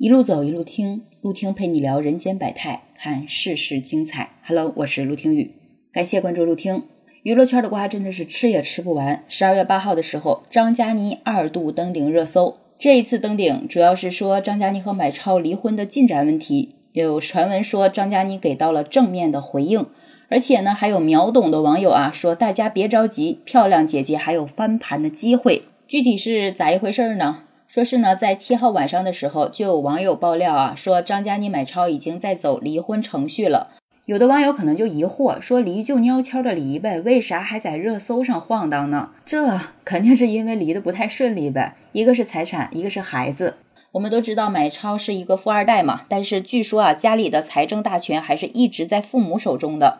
[0.00, 4.30] 一路走，一路听，路听陪你聊人间百态，看世事精彩。
[4.44, 5.50] Hello，我是陆听雨，
[5.92, 6.84] 感谢关注陆听。
[7.24, 9.24] 娱乐圈的瓜真的是吃也吃不完。
[9.26, 12.58] 十二月八号的时候，张嘉倪二度登顶热搜。
[12.78, 16.76] 这一次登顶主要是说张嘉倪和买超离婚的进展问题。
[16.92, 19.84] 有传闻说张嘉倪给到了正面的回应，
[20.28, 25.62] 而且呢，还有秒懂的网友啊说大家别着急，漂亮姐姐还有翻盘的机会。
[25.88, 27.42] 具体是咋一回事呢？
[27.68, 33.68] 说是呢，在七号晚上的时候，就有网友爆料啊，说张嘉倪买超已经在走离婚程序了。
[34.06, 39.10] 有的网友可能就疑惑，说离就悄悄的离呗，为啥还在热搜上晃荡呢？
[39.26, 41.76] 这肯定是因为离得不太顺利呗。
[41.92, 43.56] 一个是财产，一个是孩子。
[43.92, 49.98] 我们都知道买超是一个富二代嘛，但是据说啊，家里的财政大权还是一直在父母手中的。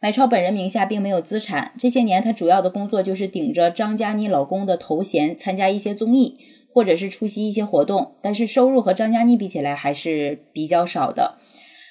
[0.00, 6.38] 买超本人名下并没有资产，这些年他主要的工作就是顶着张嘉倪老公的头衔参加一些综艺。
[6.72, 11.38] 或者是出席一些活动，但是收入和张嘉倪比起来还是比较少的。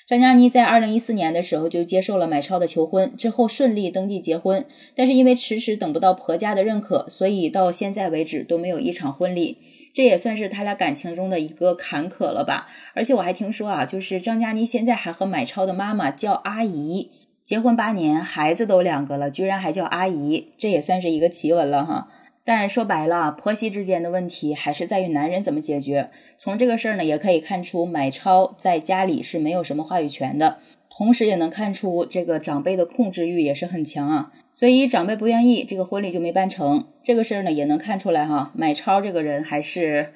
[0.08, 9.58] 张嘉倪在二零一四年的时候就接受了买超的求婚，之后顺利登记结婚，但是因为迟迟等不到婆家的认可，所以到现在为止都没有一场婚礼。
[9.94, 12.67] 这也算是他俩感情中的一个坎坷了吧？
[12.94, 17.09] 而且我还听说啊，就是张嘉倪现在还和买超的妈妈叫阿姨，
[17.44, 22.08] 结婚八年，孩子都两个了，居然还叫阿姨，这也算是一个奇闻了哈。
[22.48, 26.09] 但说白了，婆媳之间的问题还是在于男人怎么解决。
[26.38, 34.31] 从这个事儿呢，也可以看出买超在家里是没有什么话语权的，同时也能看出这个长辈的控制欲也是很强啊。
[34.54, 36.88] 所以长辈不愿意，这个婚礼就没办成。
[37.04, 40.14] 这个事儿呢，也能看出来哈，买超这个人还是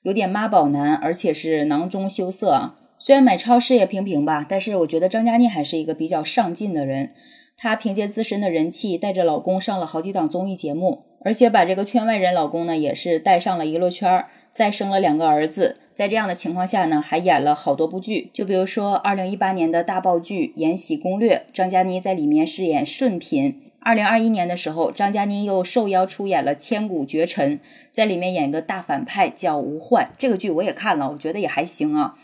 [0.00, 2.72] 有点妈宝男，而且是囊中羞涩。
[2.98, 7.10] 虽然买超事业平平吧，但是我觉得张嘉倪还是一个比较上进的人。
[7.58, 15.78] 她凭借自身的人气，带着老公上了好几档综艺节目，而且把这个圈外人老公呢也是带上了娱乐圈儿，再生了两个儿子。
[15.94, 23.54] 在这样的情况下呢，还演了好多部剧，就比如说二零一八年的大爆剧《延禧攻略》，张嘉倪在里面饰演顺嫔。
[23.80, 27.58] 二零二一年的时候，张嘉倪又受邀出演了《千古绝尘》，
[27.90, 30.10] 在里面演一个大反派叫吴焕。
[30.18, 32.16] 这个剧我也看了，我觉得也还行啊。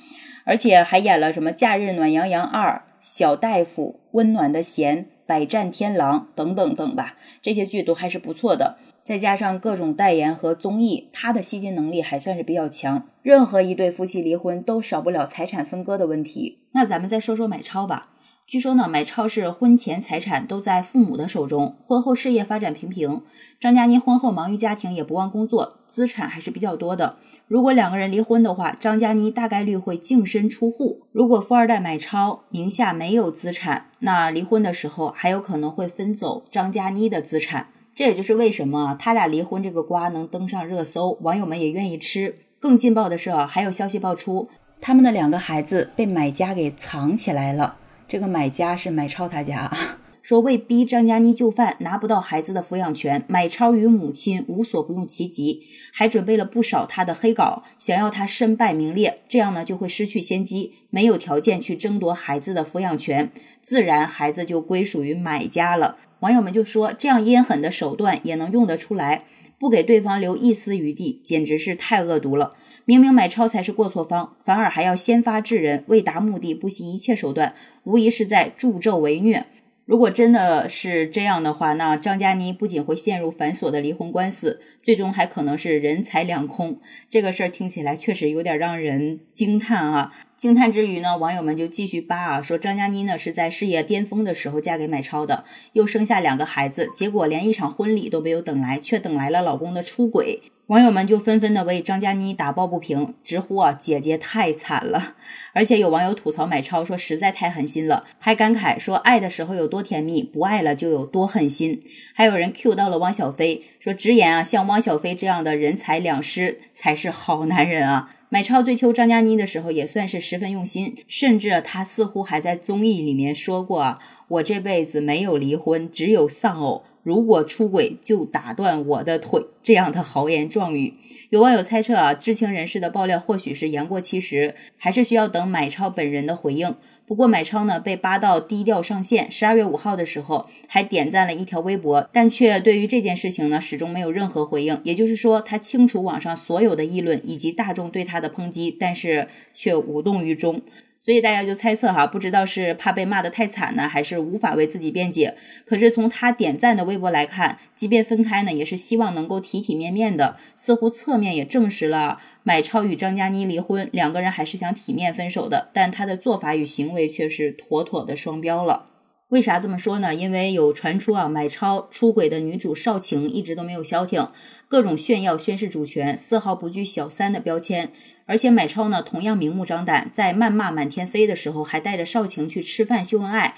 [0.45, 2.71] 而且还演了什么《假日暖洋洋二》
[3.01, 5.05] 《小大夫》《温暖的弦》。
[5.33, 8.77] 百战天狼等等等吧，这些剧都还是不错的。
[9.03, 13.09] 再加上各种代言和综艺，他的吸金能力还算是比较强。
[13.23, 16.59] 任何一对夫妻离婚都少不了财产分割的问题。
[16.73, 18.11] 那咱们再说说买超吧。
[18.47, 23.23] 据说呢，买超是婚前财产都在父母的手中，婚后事业发展平平。
[23.59, 27.17] 张嘉倪婚后忙于家庭，也不忘工作，资产还是比较多的。
[27.47, 31.03] 如果两个人离婚的话，张嘉倪大概率会净身出户。
[31.13, 37.69] 如果富二代买超名下没有资产，那离婚的时候还有可能会分走张嘉倪的资产。
[37.95, 42.35] 这也就是为什么他俩离婚这个瓜能登上热搜，网友们也愿意吃。
[42.61, 44.47] 更劲爆的是啊，还有消息爆出，
[44.81, 47.77] 他们的两个孩子被买家给藏起来了。
[48.13, 49.75] 这个买家是买超他家，
[50.21, 55.63] 说为逼张嘉倪就范，拿不到孩子的抚养权，买超与母亲无所不用其极，
[55.95, 65.97] 还准备了不少他的黑稿，想要他身败名裂，这样呢就会失去先机，没有条件去争夺孩子的抚养权，自然孩子就归属于买家了。
[66.21, 69.25] 网友们就说，这样阴狠的手段也能用得出来，
[69.59, 72.51] 不给对方留一丝余地，简直是太恶毒了。
[72.85, 77.55] 明明买超才是过错方，反而还要先发制人，为达目的不惜一切手段，
[77.85, 79.47] 无疑是在助纣为虐。
[79.85, 86.79] 如果真的是这样的话，那张嘉倪不仅会陷入繁琐的离婚官司，最终还可能是人财两空。
[87.11, 90.13] 这个事儿听起来确实有点让人惊叹啊！
[90.37, 100.41] 惊叹之余呢，网友们就继续扒啊，说张嘉倪呢是在事业巅峰的时候嫁给买超的，又生下两个孩子，结果连一场婚礼都没有等来，却等来了老公的出轨。
[100.73, 105.17] 网友们就纷纷的为张嘉倪打抱不平，直呼啊姐姐太惨了。
[105.53, 111.83] 而且有网友吐槽买超说实在太狠心了，还感慨说爱的时候有多甜蜜，不爱了就有多狠心。
[112.15, 118.15] 还有人 Q 到了汪小菲，说直言啊，像汪小菲这样的人财两失才是好男人啊。
[118.31, 126.83] 买超追求张嘉倪的时候也算是十分用心，甚至他似乎还在综艺里面说过啊，我这辈子没有离婚，只有丧偶。
[127.03, 130.95] 如果出轨就打断我的腿，这样的豪言壮语，
[131.31, 136.75] 有网友猜测啊，知情人士的爆料或许是言过其实，还是需要等买超本人的回应。
[137.05, 144.81] 不过买超呢被扒到低调上线，十二月五号的时候还点赞了一条微博，但却对于这件事情呢始终没有任何回应。
[144.85, 150.63] 也就是说，他清楚网上所有的议论以及大众对他的抨击，但是却无动于衷。
[151.05, 155.35] 所以大家就猜测哈，不知道是怕被骂得太惨呢，还是无法为自己辩解。
[155.67, 165.71] 可是从他点赞的微博来看，即便分开呢，也是希望能够体体面面的，似乎侧面也证实了买超与张嘉倪离婚，两个人还是想体面分手的。
[165.73, 168.92] 但他的做法与行为却是妥妥的双标了。
[169.33, 170.15] 为啥这么说呢？
[170.15, 174.29] 因为有传出啊，买超出轨的女主邵晴一直都没有消停，
[174.69, 177.91] 各种炫耀、宣示主权，丝毫不惧小三的标签。
[178.27, 183.55] 而且买超呢，同样明目张胆，在谩骂满天飞的时候，还带着邵晴去吃饭秀恩爱，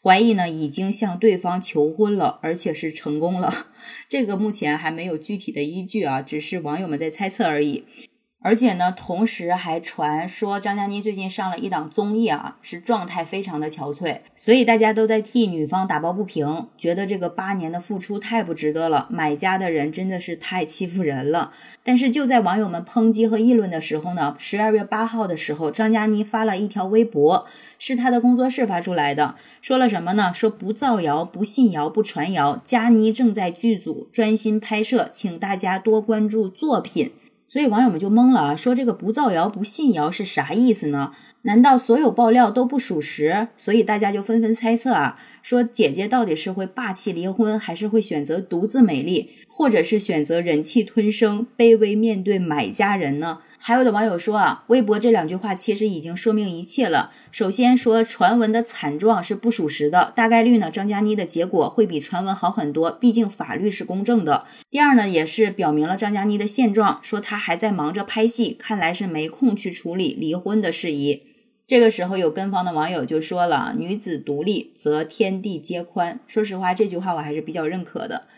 [0.00, 3.52] 怀疑呢已经向对方求婚了，而且是成功了。
[4.08, 7.82] 这个目前还没有具体的依据啊，只是网友们在猜测而已。
[8.46, 21.50] 而且呢，同时还传说张嘉倪最近上了一档综艺啊，是状态非常的憔悴，所以大家都在替女方打抱不平，觉得这个八年的付出太不值得了，买家的人真的是太欺负人了。
[21.82, 27.46] 但是就在网友们抨击和议论的时候呢，十二月八号的时候，张嘉倪发了一条微博，
[27.80, 30.32] 是她的工作室发出来的，说了什么呢？
[30.32, 37.10] 说不造谣，不信谣，不传谣，嘉倪正在剧组专心拍摄，请大家多关注作品。
[37.48, 41.12] 所以网友们就懵了啊，说这个不造谣不信谣是啥意思呢？
[41.42, 43.48] 难道所有爆料都不属实？
[43.56, 53.38] 所以大家就纷纷猜测啊，说姐姐到底是会霸气离婚，还是会选择独自美丽，或者是选择忍气吞声，卑微面对买家人呢？
[53.66, 57.10] 还有的网友说啊，微博这两句话其实已经说明一切了。
[57.32, 64.46] 首先说传闻的惨状是不属实的，大概率呢张嘉倪的结果会比传闻好很多，毕竟法律是公正的。
[64.70, 71.24] 第二呢，也是表明了张嘉倪的现状，说她还在忙着拍戏，看来是没空去处理离婚的事宜。
[71.66, 76.20] 这个时候有跟方的网友就说了，女子独立则天地皆宽。
[76.28, 78.28] 说实话，这句话我还是比较认可的。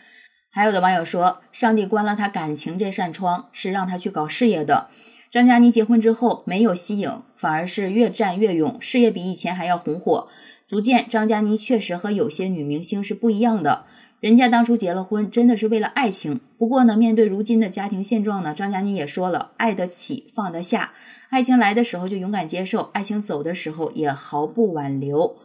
[0.51, 4.87] 还有的网友说，上帝关了他感情这扇窗，是让他去搞事业的。
[5.31, 10.27] 张嘉倪结婚之后没有息影，反而是越战越勇，事业比以前还要红火，
[10.65, 13.85] 足见张嘉倪确实和有些女明星是不一样的。
[14.19, 16.41] 人家当初结了婚，真的是为了爱情。
[16.57, 20.93] 不过呢，面对如今的家庭现状呢，张嘉倪也说了，爱得起，放得下，
[21.29, 25.37] 爱情来的时候就勇敢接受，爱情走的时候也毫不挽留。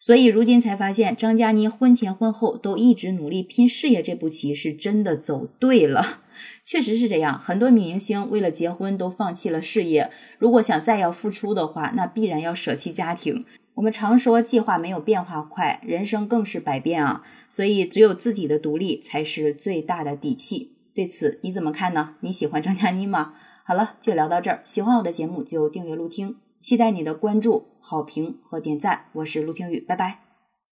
[0.00, 6.22] 所以如今才发现，张嘉倪婚前婚后都一直努力拼事业，这步棋是真的走对了。
[6.62, 10.10] 确实是这样，很多女明星为了结婚都放弃了事业。
[10.38, 13.44] 如果想再要付出的话，那必然要舍弃家庭。
[13.74, 17.22] 我们常说计划没有变化快，人生更是百变啊。
[17.48, 20.72] 所以只有自己的独立才是最大的底气。
[20.92, 22.16] 对此你怎么看呢？
[22.20, 23.34] 你喜欢张嘉倪吗？
[23.64, 24.60] 好了，就聊到这儿。
[24.64, 29.06] 喜欢我的节目就订阅陆听，期待你的关注、好评和点赞。
[29.12, 30.29] 我是陆听雨，拜拜。